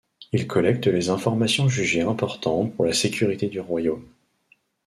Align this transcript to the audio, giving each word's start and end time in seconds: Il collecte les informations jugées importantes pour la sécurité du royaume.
Il 0.31 0.47
collecte 0.47 0.87
les 0.87 1.09
informations 1.11 1.69
jugées 1.69 2.01
importantes 2.01 2.75
pour 2.75 2.85
la 2.85 2.91
sécurité 2.93 3.49
du 3.49 3.59
royaume. 3.59 4.07